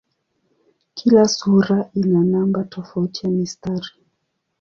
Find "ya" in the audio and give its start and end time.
3.25-3.31